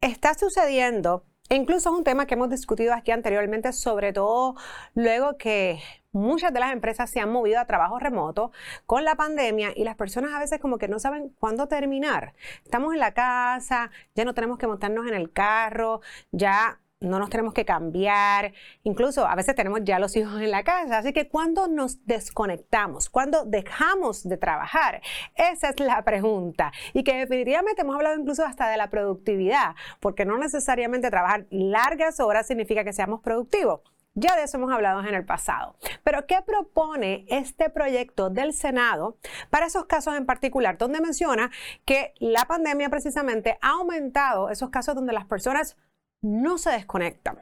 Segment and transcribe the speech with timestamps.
[0.00, 4.54] está sucediendo, e incluso es un tema que hemos discutido aquí anteriormente, sobre todo
[4.94, 8.52] luego que muchas de las empresas se han movido a trabajo remoto
[8.86, 12.34] con la pandemia y las personas a veces como que no saben cuándo terminar.
[12.62, 17.30] Estamos en la casa, ya no tenemos que montarnos en el carro, ya no nos
[17.30, 21.28] tenemos que cambiar, incluso a veces tenemos ya los hijos en la casa, así que
[21.28, 25.02] cuando nos desconectamos, cuando dejamos de trabajar,
[25.34, 30.24] esa es la pregunta y que definitivamente hemos hablado incluso hasta de la productividad, porque
[30.24, 33.80] no necesariamente trabajar largas horas significa que seamos productivos.
[34.14, 35.74] Ya de eso hemos hablado en el pasado.
[36.04, 39.16] Pero ¿qué propone este proyecto del Senado
[39.48, 40.76] para esos casos en particular?
[40.76, 41.50] Donde menciona
[41.86, 45.78] que la pandemia precisamente ha aumentado esos casos donde las personas
[46.22, 47.38] no se desconectan.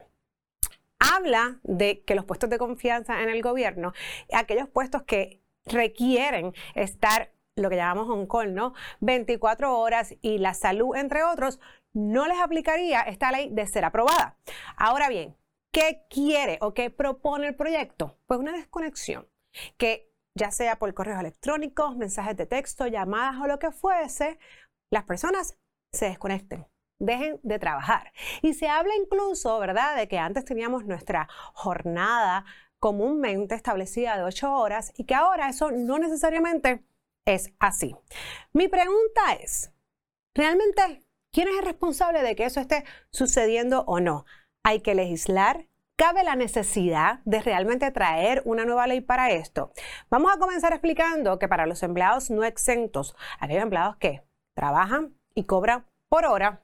[0.99, 3.93] Habla de que los puestos de confianza en el gobierno,
[4.33, 8.73] aquellos puestos que requieren estar lo que llamamos on call, ¿no?
[9.01, 11.59] 24 horas y la salud, entre otros,
[11.93, 14.37] no les aplicaría esta ley de ser aprobada.
[14.77, 15.35] Ahora bien,
[15.71, 18.17] ¿qué quiere o qué propone el proyecto?
[18.25, 19.27] Pues una desconexión
[19.77, 24.39] que ya sea por correos electrónicos, mensajes de texto, llamadas o lo que fuese,
[24.89, 25.57] las personas
[25.91, 26.65] se desconecten
[27.01, 28.13] dejen de trabajar.
[28.41, 32.45] Y se habla incluso, ¿verdad?, de que antes teníamos nuestra jornada
[32.79, 36.83] comúnmente establecida de ocho horas y que ahora eso no necesariamente
[37.25, 37.95] es así.
[38.53, 39.71] Mi pregunta es,
[40.33, 44.25] ¿realmente quién es el responsable de que eso esté sucediendo o no?
[44.63, 45.67] ¿Hay que legislar?
[45.95, 49.71] ¿Cabe la necesidad de realmente traer una nueva ley para esto?
[50.09, 54.23] Vamos a comenzar explicando que para los empleados no exentos, aquellos empleados que
[54.55, 56.63] trabajan y cobran por hora,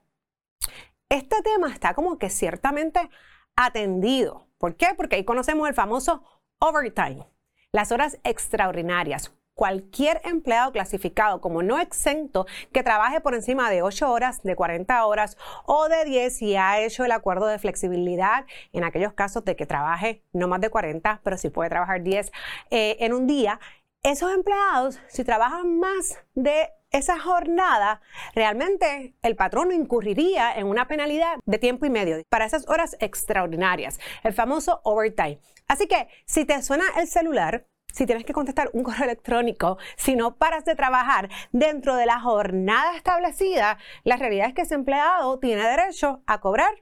[1.08, 3.08] este tema está como que ciertamente
[3.56, 4.46] atendido.
[4.58, 4.88] ¿Por qué?
[4.96, 6.22] Porque ahí conocemos el famoso
[6.58, 7.26] overtime,
[7.72, 9.32] las horas extraordinarias.
[9.54, 15.04] Cualquier empleado clasificado como no exento que trabaje por encima de 8 horas, de 40
[15.04, 19.56] horas o de 10 y ha hecho el acuerdo de flexibilidad en aquellos casos de
[19.56, 22.30] que trabaje no más de 40, pero sí puede trabajar 10
[22.70, 23.58] eh, en un día,
[24.02, 28.00] esos empleados, si trabajan más de esa jornada,
[28.34, 34.00] realmente el patrono incurriría en una penalidad de tiempo y medio para esas horas extraordinarias,
[34.22, 35.38] el famoso overtime.
[35.66, 40.16] Así que si te suena el celular, si tienes que contestar un correo electrónico, si
[40.16, 45.38] no paras de trabajar dentro de la jornada establecida, la realidad es que ese empleado
[45.38, 46.72] tiene derecho a cobrar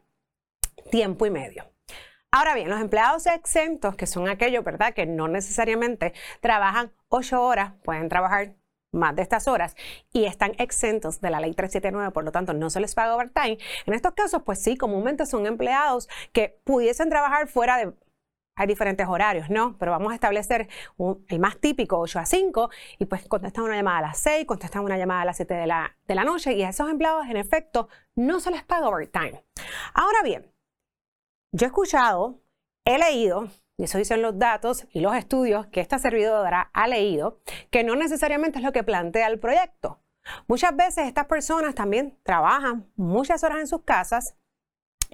[0.91, 1.76] tiempo y medio.
[2.39, 7.73] Ahora bien, los empleados exentos, que son aquellos, ¿verdad?, que no necesariamente trabajan ocho horas,
[7.83, 8.57] pueden trabajar
[8.93, 9.75] más de estas horas
[10.13, 13.57] y están exentos de la ley 379, por lo tanto no se les paga overtime.
[13.87, 17.95] En estos casos, pues sí, comúnmente son empleados que pudiesen trabajar fuera de...
[18.55, 19.79] Hay diferentes horarios, ¿no?
[19.79, 20.69] Pero vamos a establecer
[21.29, 24.85] el más típico, 8 a 5, y pues contestan una llamada a las 6, contestan
[24.85, 27.39] una llamada a las 7 de la, de la noche, y a esos empleados, en
[27.39, 29.43] efecto, no se les paga overtime.
[29.95, 30.53] Ahora bien,
[31.53, 32.41] yo he escuchado,
[32.85, 33.49] he leído
[33.79, 37.41] y eso dicen los datos y los estudios que esta servidora ha leído,
[37.71, 40.01] que no necesariamente es lo que plantea el proyecto.
[40.49, 44.37] Muchas veces estas personas también trabajan muchas horas en sus casas,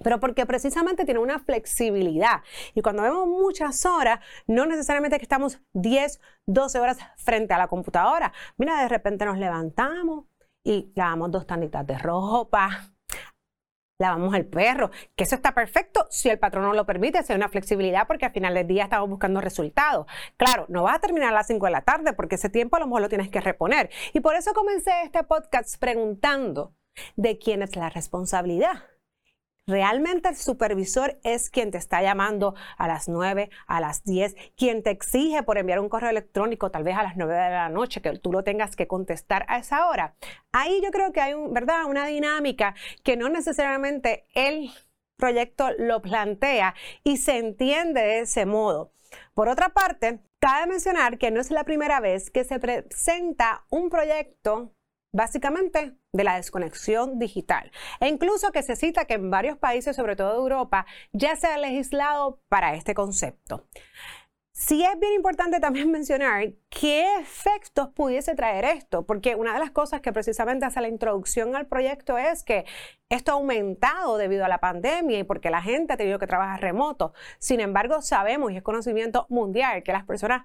[0.02, 2.42] pero porque precisamente tienen una flexibilidad.
[2.74, 7.68] Y cuando vemos muchas horas, no necesariamente que estamos 10, 12 horas frente a la
[7.68, 8.32] computadora.
[8.56, 10.26] Mira, de repente nos levantamos
[10.64, 12.91] y lavamos dos tanditas de ropa,
[14.02, 17.48] lavamos el perro, que eso está perfecto si el patrón no lo permite, hacer una
[17.48, 20.06] flexibilidad porque al final del día estamos buscando resultados.
[20.36, 22.80] Claro, no vas a terminar a las 5 de la tarde porque ese tiempo a
[22.80, 23.90] lo mejor lo tienes que reponer.
[24.12, 26.74] Y por eso comencé este podcast preguntando
[27.16, 28.91] de quién es la responsabilidad.
[29.68, 34.82] Realmente el supervisor es quien te está llamando a las 9, a las 10, quien
[34.82, 38.02] te exige por enviar un correo electrónico tal vez a las 9 de la noche
[38.02, 40.16] que tú lo tengas que contestar a esa hora.
[40.50, 41.84] Ahí yo creo que hay ¿verdad?
[41.84, 42.74] una dinámica
[43.04, 44.70] que no necesariamente el
[45.16, 46.74] proyecto lo plantea
[47.04, 48.92] y se entiende de ese modo.
[49.32, 53.90] Por otra parte, cabe mencionar que no es la primera vez que se presenta un
[53.90, 54.72] proyecto
[55.12, 57.70] básicamente de la desconexión digital.
[58.00, 61.58] E incluso que se cita que en varios países, sobre todo Europa, ya se ha
[61.58, 63.66] legislado para este concepto.
[64.54, 69.70] Sí es bien importante también mencionar qué efectos pudiese traer esto, porque una de las
[69.70, 72.66] cosas que precisamente hace la introducción al proyecto es que
[73.08, 76.60] esto ha aumentado debido a la pandemia y porque la gente ha tenido que trabajar
[76.60, 77.14] remoto.
[77.38, 80.44] Sin embargo, sabemos y es conocimiento mundial que las personas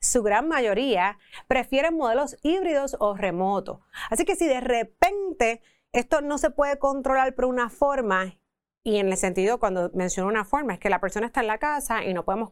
[0.00, 3.80] su gran mayoría prefieren modelos híbridos o remotos.
[4.10, 5.62] Así que si de repente
[5.92, 8.38] esto no se puede controlar por una forma,
[8.82, 11.58] y en el sentido cuando menciono una forma, es que la persona está en la
[11.58, 12.50] casa y no podemos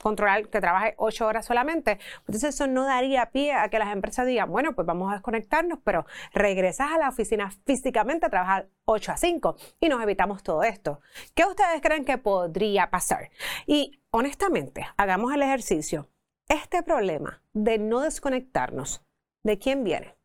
[0.00, 3.92] controlar que trabaje ocho horas solamente, pues entonces eso no daría pie a que las
[3.92, 8.68] empresas digan, bueno, pues vamos a desconectarnos, pero regresas a la oficina físicamente a trabajar
[8.84, 11.00] 8 a 5 y nos evitamos todo esto.
[11.34, 13.30] ¿Qué ustedes creen que podría pasar?
[13.66, 16.08] Y honestamente, hagamos el ejercicio.
[16.48, 19.02] Este problema de no desconectarnos,
[19.44, 20.16] ¿de quién viene?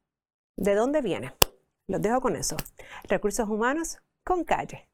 [0.55, 1.33] ¿De dónde viene?
[1.85, 2.55] Los dejo con eso.
[3.03, 4.87] Recursos humanos con calle.